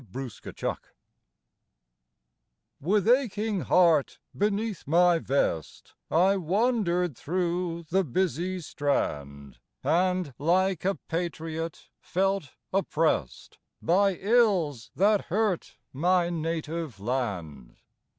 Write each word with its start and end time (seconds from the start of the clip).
r^gglTH 0.11 0.81
aching 3.19 3.59
heart 3.61 4.17
beneath 4.35 4.87
my 4.87 5.19
vest 5.19 5.93
II 6.11 6.17
IPg 6.17 6.19
I 6.19 6.37
wandered 6.37 7.15
through 7.15 7.83
the 7.91 8.03
busy 8.03 8.59
Strand, 8.61 9.59
^^‚ñÝ^And 9.85 10.33
hke 10.39 10.89
a 10.89 10.95
patriot 11.07 11.89
felt 11.99 12.49
opprest 12.73 13.59
By 13.79 14.15
ills 14.15 14.89
that 14.95 15.25
hurt 15.25 15.77
my 15.93 16.31
native 16.31 16.99
land. 16.99 17.77